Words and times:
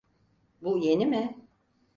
Bu 0.61 0.77
yeni 0.77 1.05
mi? 1.05 1.47